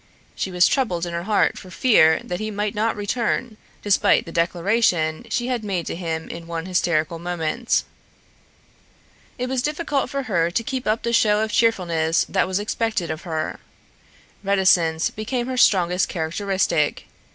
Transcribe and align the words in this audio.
She 0.33 0.49
was 0.49 0.65
troubled 0.67 1.05
in 1.05 1.13
her 1.13 1.25
heart 1.25 1.59
for 1.59 1.69
fear 1.69 2.21
that 2.23 2.39
he 2.39 2.49
might 2.49 2.73
not 2.73 2.95
return, 2.95 3.57
despite 3.83 4.25
the 4.25 4.31
declaration 4.31 5.27
she 5.29 5.45
had 5.45 5.63
made 5.63 5.85
to 5.85 5.95
him 5.95 6.27
in 6.27 6.47
one 6.47 6.65
hysterical 6.65 7.19
moment. 7.19 7.83
It 9.37 9.47
was 9.47 9.61
difficult 9.61 10.09
for 10.09 10.23
her 10.23 10.49
to 10.49 10.63
keep 10.63 10.87
up 10.87 11.03
the 11.03 11.13
show 11.13 11.41
of 11.43 11.51
cheerfulness 11.51 12.25
that 12.29 12.47
was 12.47 12.57
expected 12.57 13.11
of 13.11 13.25
her. 13.29 13.59
Reticence 14.43 15.11
became 15.11 15.45
her 15.45 15.55
strongest 15.55 16.09
characteristic. 16.09 17.05